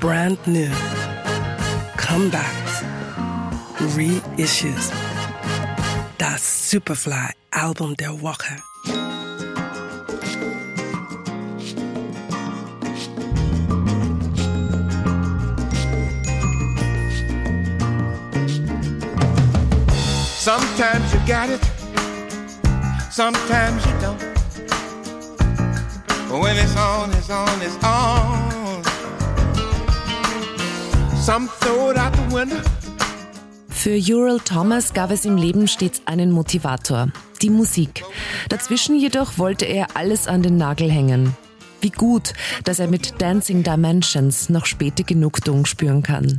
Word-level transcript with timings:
brand 0.00 0.38
new, 0.46 0.70
comebacks, 1.98 2.82
reissues. 3.94 4.90
Das 6.16 6.70
Superfly 6.70 7.34
Album 7.50 7.94
der 7.96 8.18
Woche. 8.22 8.56
Sometimes 20.38 21.12
you 21.12 21.20
got 21.26 21.50
it, 21.50 21.60
sometimes 23.10 23.84
you 23.84 23.92
don't. 24.00 24.18
But 26.28 26.40
when 26.40 26.56
it's 26.56 26.74
on, 26.76 27.10
it's 27.12 27.28
on, 27.28 27.60
it's 27.60 27.76
on. 27.84 28.69
Für 33.68 33.96
Ural 33.96 34.40
Thomas 34.40 34.92
gab 34.92 35.12
es 35.12 35.24
im 35.24 35.36
Leben 35.36 35.68
stets 35.68 36.02
einen 36.04 36.32
Motivator, 36.32 37.12
die 37.40 37.50
Musik. 37.50 38.02
Dazwischen 38.48 38.98
jedoch 38.98 39.38
wollte 39.38 39.64
er 39.64 39.94
alles 39.94 40.26
an 40.26 40.42
den 40.42 40.56
Nagel 40.56 40.90
hängen. 40.90 41.36
Wie 41.80 41.90
gut, 41.90 42.32
dass 42.64 42.80
er 42.80 42.88
mit 42.88 43.22
Dancing 43.22 43.62
Dimensions 43.62 44.48
noch 44.48 44.66
späte 44.66 45.04
Genugtuung 45.04 45.66
spüren 45.66 46.02
kann. 46.02 46.36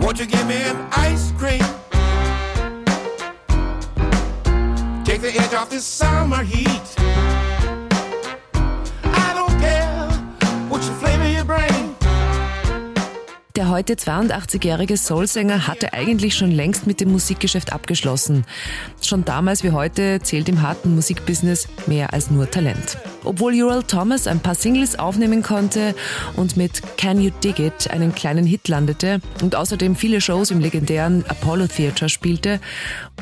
Won't 0.00 0.18
you 0.18 0.26
give 0.26 0.44
me 0.46 0.56
an 0.68 0.76
ice 0.90 1.32
cream? 1.38 1.64
Take 5.14 5.22
the 5.22 5.40
edge 5.40 5.54
off 5.54 5.70
this 5.70 5.84
summer 5.84 6.42
heat. 6.42 7.13
Der 13.56 13.68
heute 13.68 13.94
82-jährige 13.94 14.96
Soulsänger 14.96 15.68
hatte 15.68 15.92
eigentlich 15.92 16.34
schon 16.34 16.50
längst 16.50 16.88
mit 16.88 17.00
dem 17.00 17.12
Musikgeschäft 17.12 17.72
abgeschlossen. 17.72 18.44
Schon 19.00 19.24
damals 19.24 19.62
wie 19.62 19.70
heute 19.70 20.18
zählt 20.20 20.48
im 20.48 20.60
harten 20.60 20.96
Musikbusiness 20.96 21.68
mehr 21.86 22.12
als 22.12 22.32
nur 22.32 22.50
Talent. 22.50 22.98
Obwohl 23.22 23.54
Ural 23.54 23.84
Thomas 23.84 24.26
ein 24.26 24.40
paar 24.40 24.56
Singles 24.56 24.98
aufnehmen 24.98 25.44
konnte 25.44 25.94
und 26.34 26.56
mit 26.56 26.82
Can 26.96 27.20
You 27.20 27.30
Dig 27.44 27.60
It 27.60 27.88
einen 27.92 28.12
kleinen 28.12 28.44
Hit 28.44 28.66
landete 28.66 29.20
und 29.40 29.54
außerdem 29.54 29.94
viele 29.94 30.20
Shows 30.20 30.50
im 30.50 30.58
legendären 30.58 31.24
Apollo 31.28 31.68
Theater 31.68 32.08
spielte, 32.08 32.58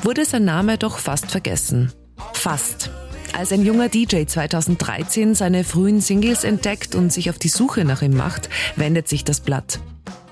wurde 0.01 0.25
sein 0.25 0.47
Name 0.47 0.79
doch 0.79 0.97
fast 0.97 1.31
vergessen. 1.31 1.93
Fast. 2.33 2.91
Als 3.35 3.53
ein 3.53 3.67
junger 3.67 3.91
DJ 3.91 4.25
2013 4.25 5.35
seine 5.35 5.63
frühen 5.63 6.01
Singles 6.01 6.43
entdeckt 6.43 6.95
und 6.95 7.13
sich 7.13 7.29
auf 7.29 7.39
die 7.39 7.49
Suche 7.49 7.85
nach 7.85 8.01
ihm 8.01 8.17
macht, 8.17 8.49
wendet 8.77 9.09
sich 9.09 9.25
das 9.25 9.41
Blatt. 9.41 9.79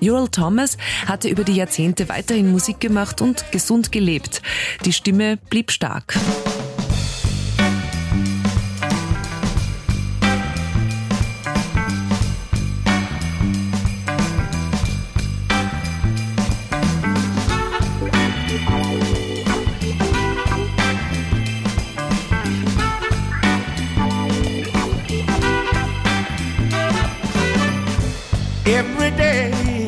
Ural 0.01 0.27
Thomas 0.29 0.77
hatte 1.05 1.29
über 1.29 1.43
die 1.43 1.55
Jahrzehnte 1.55 2.09
weiterhin 2.09 2.51
Musik 2.51 2.79
gemacht 2.79 3.21
und 3.21 3.51
gesund 3.51 3.91
gelebt. 3.91 4.41
Die 4.85 4.93
Stimme 4.93 5.37
blieb 5.49 5.71
stark. 5.71 6.15
Every 28.65 29.11
day. 29.11 29.80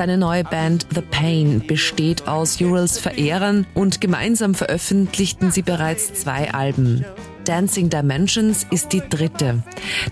Seine 0.00 0.16
neue 0.16 0.44
Band 0.44 0.86
The 0.94 1.02
Pain 1.02 1.62
besteht 1.66 2.26
aus 2.26 2.58
Urals 2.58 2.98
Verehrern 2.98 3.66
und 3.74 4.00
gemeinsam 4.00 4.54
veröffentlichten 4.54 5.50
sie 5.50 5.60
bereits 5.60 6.14
zwei 6.14 6.54
Alben. 6.54 7.04
Dancing 7.44 7.90
Dimensions 7.90 8.64
ist 8.70 8.94
die 8.94 9.02
dritte. 9.06 9.62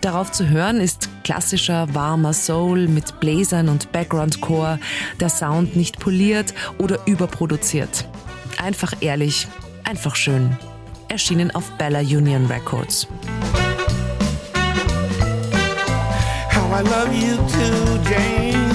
Darauf 0.03 0.31
zu 0.31 0.47
hören 0.47 0.79
ist 0.83 1.09
klassischer, 1.25 1.95
warmer 1.95 2.35
Soul 2.35 2.87
mit 2.87 3.19
Bläsern 3.19 3.71
und 3.71 3.91
Background-Chor, 3.91 4.79
der 5.21 5.31
Sound 5.31 5.75
nicht 5.75 5.99
poliert 5.99 6.53
oder 6.77 6.99
überproduziert. 7.07 8.07
Einfach 8.63 8.93
ehrlich, 9.01 9.49
einfach 9.85 10.17
schön. 10.17 10.55
Erschienen 11.09 11.51
auf 11.51 11.71
Bella 11.79 12.01
Union 12.01 12.45
Records. 12.45 13.09
How 16.53 16.79
I 16.79 16.83
love 16.83 17.15
you 17.15 17.37
too, 17.37 18.11
Jane. 18.11 18.68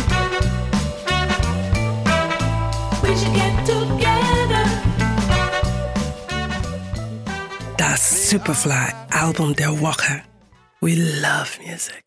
Das 7.89 8.29
Superfly 8.29 8.93
Album 9.09 9.53
der 9.53 9.77
Woche. 9.81 10.23
We 10.79 10.95
love 10.95 11.59
music. 11.65 12.01